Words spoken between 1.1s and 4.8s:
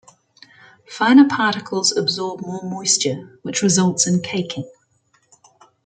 particles absorb more moisture, which results in caking.